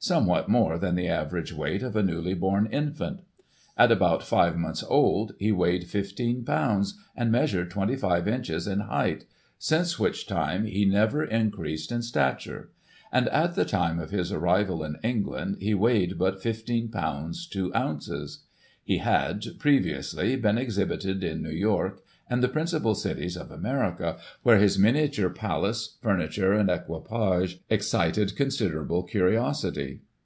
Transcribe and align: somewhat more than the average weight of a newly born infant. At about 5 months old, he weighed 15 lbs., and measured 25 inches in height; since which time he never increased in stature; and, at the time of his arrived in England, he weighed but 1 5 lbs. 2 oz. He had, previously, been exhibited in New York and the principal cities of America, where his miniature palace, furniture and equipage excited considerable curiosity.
somewhat 0.00 0.50
more 0.50 0.76
than 0.78 0.96
the 0.96 1.08
average 1.08 1.50
weight 1.50 1.82
of 1.82 1.96
a 1.96 2.02
newly 2.02 2.34
born 2.34 2.68
infant. 2.70 3.20
At 3.74 3.90
about 3.90 4.22
5 4.22 4.54
months 4.54 4.84
old, 4.86 5.32
he 5.38 5.50
weighed 5.50 5.84
15 5.88 6.44
lbs., 6.44 6.92
and 7.16 7.32
measured 7.32 7.70
25 7.70 8.28
inches 8.28 8.66
in 8.66 8.80
height; 8.80 9.24
since 9.58 9.98
which 9.98 10.26
time 10.26 10.66
he 10.66 10.84
never 10.84 11.24
increased 11.24 11.90
in 11.90 12.02
stature; 12.02 12.68
and, 13.10 13.30
at 13.30 13.54
the 13.54 13.64
time 13.64 13.98
of 13.98 14.10
his 14.10 14.30
arrived 14.30 14.68
in 14.68 14.96
England, 15.02 15.56
he 15.60 15.72
weighed 15.72 16.18
but 16.18 16.34
1 16.34 16.34
5 16.34 16.52
lbs. 16.66 17.48
2 17.48 17.72
oz. 17.74 18.40
He 18.86 18.98
had, 18.98 19.42
previously, 19.58 20.36
been 20.36 20.58
exhibited 20.58 21.24
in 21.24 21.40
New 21.42 21.48
York 21.48 22.02
and 22.30 22.42
the 22.42 22.48
principal 22.48 22.94
cities 22.94 23.36
of 23.36 23.50
America, 23.50 24.16
where 24.42 24.56
his 24.56 24.78
miniature 24.78 25.28
palace, 25.28 25.98
furniture 26.00 26.54
and 26.54 26.70
equipage 26.70 27.60
excited 27.68 28.34
considerable 28.34 29.02
curiosity. 29.02 30.00